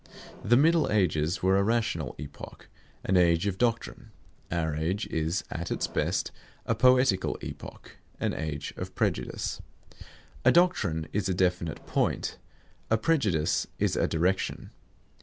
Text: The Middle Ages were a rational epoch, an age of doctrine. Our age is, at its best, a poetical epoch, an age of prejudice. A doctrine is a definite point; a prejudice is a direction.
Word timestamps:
The 0.43 0.57
Middle 0.57 0.91
Ages 0.91 1.43
were 1.43 1.57
a 1.57 1.63
rational 1.63 2.15
epoch, 2.17 2.69
an 3.03 3.17
age 3.17 3.45
of 3.45 3.59
doctrine. 3.59 4.09
Our 4.51 4.75
age 4.75 5.05
is, 5.11 5.43
at 5.51 5.69
its 5.69 5.85
best, 5.85 6.31
a 6.65 6.73
poetical 6.73 7.37
epoch, 7.41 7.97
an 8.19 8.33
age 8.33 8.73
of 8.77 8.95
prejudice. 8.95 9.61
A 10.43 10.51
doctrine 10.51 11.07
is 11.13 11.29
a 11.29 11.35
definite 11.35 11.85
point; 11.85 12.39
a 12.89 12.97
prejudice 12.97 13.67
is 13.77 13.95
a 13.95 14.07
direction. 14.07 14.71